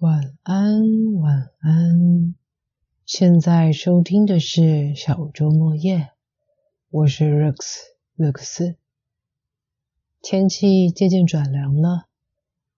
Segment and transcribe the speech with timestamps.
[0.00, 2.36] 晚安，晚安。
[3.04, 6.12] 现在收听的是小周末夜，
[6.88, 7.78] 我是 Rex
[8.14, 8.76] 勒克斯。
[10.22, 12.06] 天气渐渐转凉了，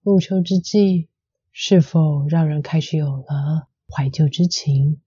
[0.00, 1.08] 入秋之际，
[1.52, 5.02] 是否让人开始有了怀旧之情？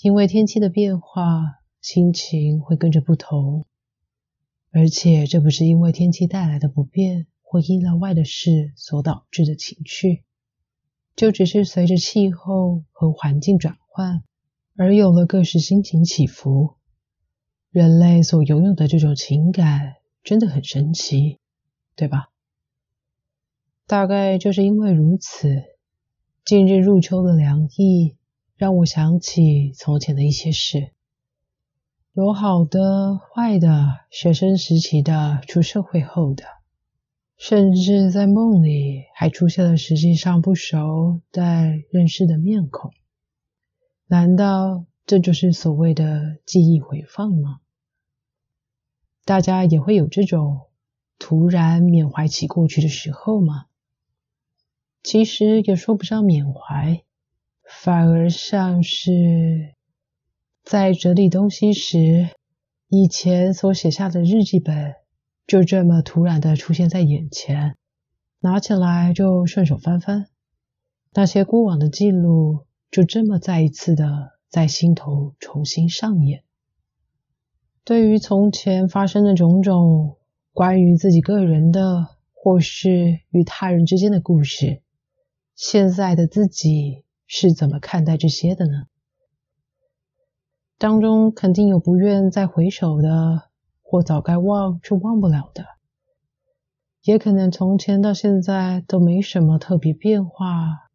[0.00, 3.66] 因为天气的变化，心情会跟着不同。
[4.70, 10.24] 而且，这不是因为天气带来的不便或意料外的事所导致的情绪，
[11.18, 14.22] 就只是随着气候和环境转换
[14.76, 16.76] 而有了各式心情起伏。
[17.70, 21.40] 人类所拥有的这种情感真的很神奇，
[21.96, 22.28] 对吧？
[23.88, 25.64] 大概就是因为如此，
[26.44, 28.16] 近日入秋的凉意
[28.54, 30.92] 让我想起从前的一些事。
[32.12, 36.44] 有好的、坏的，学生时期的，出社会后的，
[37.38, 42.92] 甚至在梦里还出现了实际上不熟但认识的面孔。
[44.08, 47.60] 难道这就是所谓的记忆回放吗？
[49.24, 50.62] 大家也会有这种
[51.18, 53.66] 突然缅怀起过去的时候吗？
[55.02, 57.04] 其实也说不上缅怀，
[57.62, 59.74] 反而像是……
[60.64, 62.30] 在整理东西时，
[62.88, 64.96] 以前所写下的日记本
[65.48, 67.74] 就这么突然的出现在眼前，
[68.38, 70.26] 拿起来就顺手翻翻，
[71.14, 76.44] 那些过往的记录就这么再一次的在心头重新上演。
[77.82, 80.18] 对于从前发生的种种
[80.52, 84.82] 关于自己个人的或是与他人之间的故事，
[85.54, 88.86] 现在的自己是怎么看待这些的呢？
[90.76, 93.47] 当中肯定有不愿再回首的，
[93.90, 95.64] 或早该忘却忘不了的，
[97.02, 100.90] 也可能从前到现在都没什么特别变化，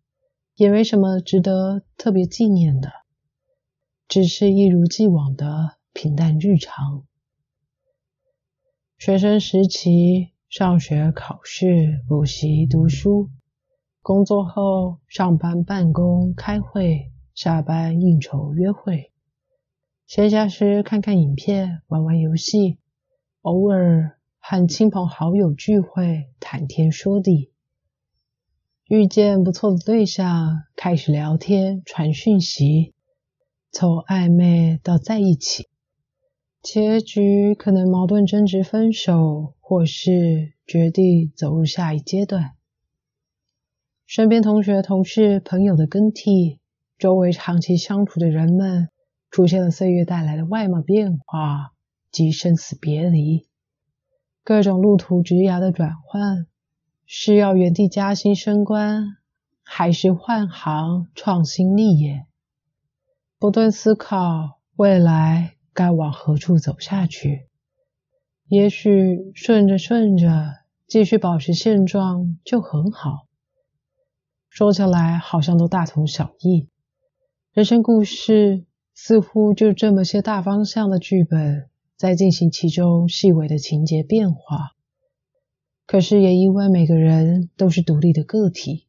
[0.54, 2.92] 也没什么值得特别纪念的，
[4.08, 7.04] 只是一如既往的平淡日常。
[9.00, 13.32] 学生时期上学、考试、补习、读书；
[14.04, 19.10] 工作后上班、办公、开会；下班应酬、约会。
[20.06, 22.78] 闲暇时看看影片，玩玩游戏，
[23.44, 27.52] 偶尔和亲朋好友聚会，谈天说地。
[28.88, 32.94] 遇见不错的对象，开始聊天，传讯息，
[33.70, 35.68] 从暧昧到在一起，
[36.62, 42.52] 结局可能矛盾争执分手，或是决定走入下一阶段。
[44.06, 46.62] 身边同学、同事、朋友的更替，
[46.98, 48.88] 周围长期相处的人们。
[49.30, 51.73] 出现了岁月带来的外貌变化
[52.14, 53.46] 及生死别离，
[54.46, 56.48] 各种路途职涯的转换，
[57.06, 59.18] 是要原地加薪升官，
[59.64, 62.26] 还是换行创新立业？
[63.38, 67.50] 不断思考未来该往何处走下去。
[68.48, 70.54] 也许顺着顺着，
[70.88, 73.28] 继续保持现状就很好。
[74.48, 76.70] 说起来好像都大同小异，
[77.52, 78.66] 人生故事。
[78.96, 84.72] 似乎就这么些大方向的剧本，在进行其中细微的情节变化。
[85.86, 88.88] 可是也因为每个人都是独立的个体，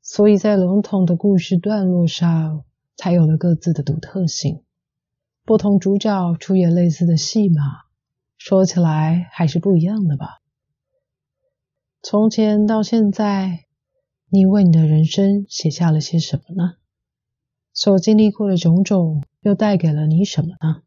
[0.00, 2.64] 所以在笼统的故事段落上，
[2.96, 4.62] 才有了各自的独特性。
[5.44, 7.62] 不同主角出演类似的戏码，
[8.38, 10.40] 说起来还是不一样的吧。
[12.02, 13.66] 从前到现在，
[14.28, 16.74] 你为你的人生写下了些什么呢？
[17.72, 19.22] 所经历过的种种。
[19.42, 20.82] 又带给了你什么呢？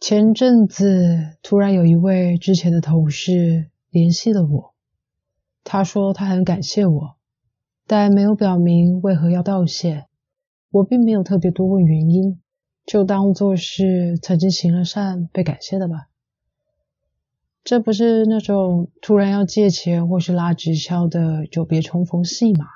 [0.00, 4.74] 前阵子突然有一位之前的同事联系了我，
[5.64, 7.16] 他说他很感谢我，
[7.86, 10.06] 但没有表明为何要道谢。
[10.70, 12.40] 我并没有特别多问原因，
[12.86, 16.08] 就当做是曾经行了善被感谢的吧。
[17.64, 22.66] 这不是那种突然要借钱或是拉直销的久别重逢戏码，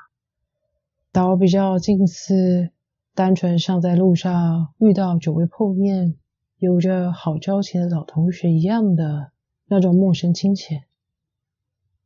[1.13, 2.71] 倒比较近似。
[3.15, 6.15] 单纯像在路上遇到久未碰面、
[6.63, 9.33] 有着好交情的老同学一样的
[9.67, 10.85] 那种陌生亲切。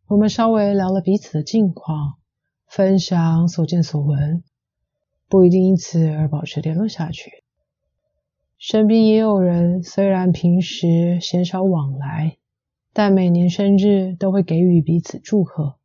[0.06, 2.14] 我们稍微聊了彼此的近况，
[2.66, 4.42] 分享所见所闻，
[5.28, 7.44] 不一定因此而保持联络下去。
[8.56, 12.38] 身边也有人，虽然平时鲜少往来，
[12.94, 15.76] 但每年生日都会给予彼此祝贺。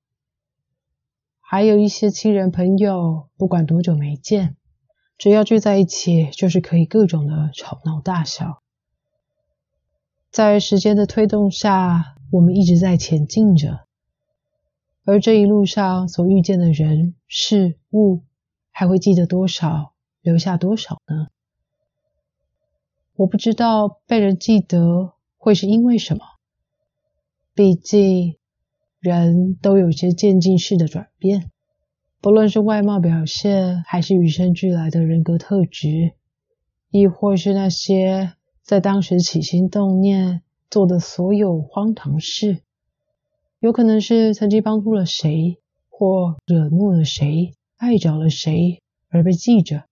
[1.42, 4.56] 还有一些亲人朋友，不管多久没见。
[5.22, 8.64] 只要聚在一起，就是可以各种的吵闹大笑。
[10.32, 13.86] 在时间的推动下，我们一直在前进着。
[15.06, 18.24] 而这一路上所遇见的人事物，
[18.72, 21.28] 还会记得多少，留下多少呢？
[23.14, 26.26] 我不知道被人记得会是因为什么。
[27.54, 28.40] 毕竟，
[29.00, 31.51] 人都有些渐进式的转变，
[32.22, 36.12] 不论是外貌表现，还是与生俱来的人格特质，
[36.92, 42.62] 亦或是那些在当时起心动念做的所有荒唐事。
[43.60, 45.58] 有可能是曾经帮助了谁，
[45.90, 49.86] 或惹怒了谁，碍着了谁而被记着，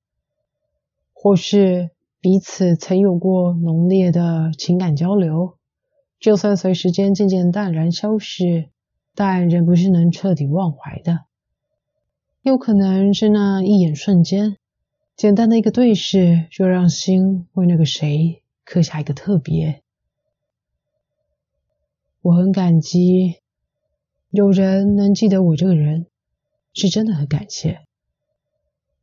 [1.13, 1.89] 或是
[2.21, 5.57] 彼此曾有过浓烈的情感交流，
[6.19, 8.69] 就算随时间渐渐淡然消逝，
[9.15, 11.21] 但仍不是能彻底忘怀的。
[12.41, 14.55] 有可能是那一眼瞬间，
[15.17, 19.81] 简单的一个对视，就让心为那个谁刻下一个特别。
[22.21, 23.35] 我很感激。
[24.29, 26.07] 有人能记得我这个人，
[26.73, 27.81] 是真的很感谢。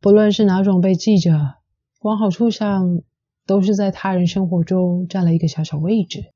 [0.01, 1.57] 不论是哪种被记着，
[2.01, 3.03] 往好处想，
[3.45, 6.33] 都是在他人生活中占了一个小小位置。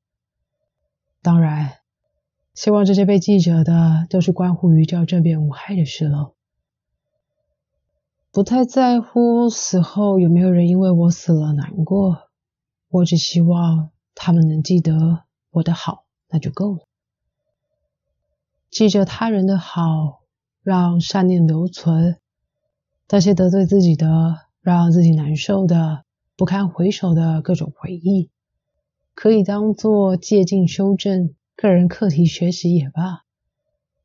[1.22, 1.78] 当然，
[2.54, 6.34] 希望这些被记着的，都是关乎于叫正便无害的事了。
[8.32, 12.28] 不太在乎死后有没有人因为我死了难过，
[12.88, 16.86] 我只希望他们能记得我的好，那就够了。
[18.70, 20.20] 记着他人的好，
[20.62, 22.18] 让善念留存；
[23.08, 26.04] 那些得罪自己的，让自己难受的、
[26.36, 28.30] 不堪回首的各种回忆，
[29.14, 33.24] 可以当做借镜、修正、个人课题学习也罢。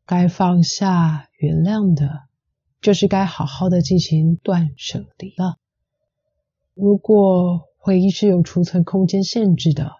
[0.07, 2.23] 该放下、原谅的，
[2.81, 5.57] 就是该好好的进行断舍离了。
[6.73, 9.93] 如果回忆是有储存空间限制的，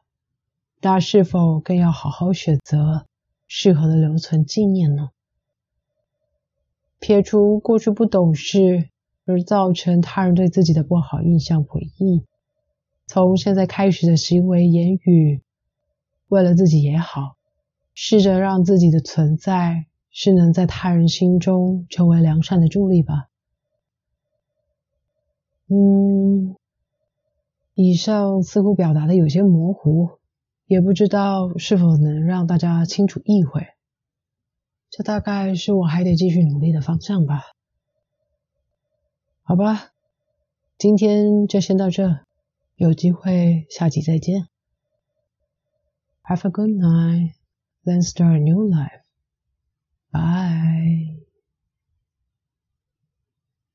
[0.82, 3.06] 那是否更要好好选择？
[3.48, 5.10] 适合的留存纪念呢？
[7.00, 8.90] 撇除过去不懂事
[9.26, 12.26] 而造成他人对自己的不好印象回忆，
[13.06, 15.44] 从现在开始的行为言语，
[16.28, 17.38] 为了自己也好，
[17.94, 23.28] 试着让自己的存在是能在他人心中成为良善的助力吧。
[25.68, 26.56] 嗯，
[27.74, 30.18] 以上似乎表达的有些模糊。
[30.68, 33.68] 也不知道是否能让大家清楚意会，
[34.90, 37.44] 这大概是我还得继续努力的方向吧。
[39.44, 39.92] 好吧，
[40.80, 42.22] 今天就先到这，
[42.78, 44.48] 有机会下集再见。
[46.24, 47.36] Have a good night,
[47.84, 49.05] then start a new life.
[50.16, 51.15] Bye.